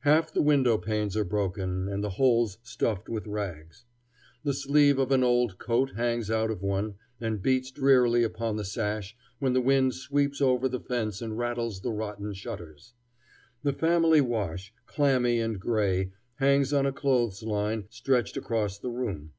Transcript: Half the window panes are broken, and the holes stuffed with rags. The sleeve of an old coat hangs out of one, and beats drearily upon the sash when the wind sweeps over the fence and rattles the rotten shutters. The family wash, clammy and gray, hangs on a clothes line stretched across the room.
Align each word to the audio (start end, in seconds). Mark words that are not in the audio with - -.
Half 0.00 0.32
the 0.32 0.40
window 0.40 0.78
panes 0.78 1.14
are 1.14 1.26
broken, 1.26 1.90
and 1.90 2.02
the 2.02 2.08
holes 2.16 2.56
stuffed 2.62 3.10
with 3.10 3.26
rags. 3.26 3.84
The 4.42 4.54
sleeve 4.54 4.98
of 4.98 5.12
an 5.12 5.22
old 5.22 5.58
coat 5.58 5.90
hangs 5.94 6.30
out 6.30 6.50
of 6.50 6.62
one, 6.62 6.94
and 7.20 7.42
beats 7.42 7.70
drearily 7.70 8.22
upon 8.22 8.56
the 8.56 8.64
sash 8.64 9.14
when 9.40 9.52
the 9.52 9.60
wind 9.60 9.92
sweeps 9.94 10.40
over 10.40 10.70
the 10.70 10.80
fence 10.80 11.20
and 11.20 11.36
rattles 11.36 11.82
the 11.82 11.92
rotten 11.92 12.32
shutters. 12.32 12.94
The 13.62 13.74
family 13.74 14.22
wash, 14.22 14.72
clammy 14.86 15.38
and 15.38 15.60
gray, 15.60 16.12
hangs 16.36 16.72
on 16.72 16.86
a 16.86 16.90
clothes 16.92 17.42
line 17.42 17.88
stretched 17.90 18.38
across 18.38 18.78
the 18.78 18.88
room. 18.90 19.32